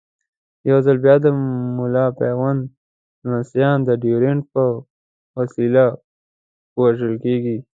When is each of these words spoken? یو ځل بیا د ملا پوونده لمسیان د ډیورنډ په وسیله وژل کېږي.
یو 0.69 0.77
ځل 0.85 0.97
بیا 1.05 1.15
د 1.23 1.25
ملا 1.77 2.05
پوونده 2.19 2.69
لمسیان 3.25 3.77
د 3.83 3.89
ډیورنډ 4.03 4.41
په 4.53 4.63
وسیله 5.37 5.85
وژل 6.81 7.13
کېږي. 7.23 7.57